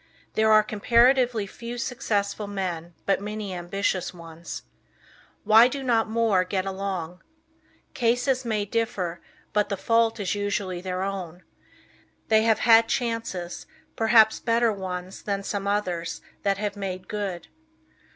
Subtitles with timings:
[0.33, 4.63] There are comparatively few successful men but many ambitious ones.
[5.43, 7.21] Why do not more get along?
[7.93, 9.21] Cases may differ,
[9.53, 11.43] but the fault is usually their own.
[12.29, 17.47] They have had chances, perhaps better ones than some others that have made good.